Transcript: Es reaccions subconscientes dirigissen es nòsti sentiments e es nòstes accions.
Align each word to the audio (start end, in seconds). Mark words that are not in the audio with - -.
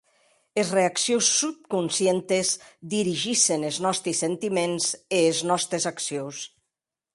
Es 0.59 0.69
reaccions 0.75 1.27
subconscientes 1.41 2.53
dirigissen 2.95 3.67
es 3.69 3.79
nòsti 3.89 4.15
sentiments 4.23 4.89
e 5.21 5.23
es 5.29 5.45
nòstes 5.53 5.89
accions. 5.95 6.45